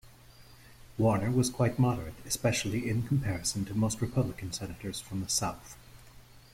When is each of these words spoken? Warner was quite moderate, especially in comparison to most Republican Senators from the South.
Warner 0.97 1.29
was 1.29 1.51
quite 1.51 1.77
moderate, 1.77 2.15
especially 2.25 2.89
in 2.89 3.03
comparison 3.03 3.65
to 3.65 3.75
most 3.75 4.01
Republican 4.01 4.51
Senators 4.51 4.99
from 4.99 5.19
the 5.21 5.29
South. 5.29 5.77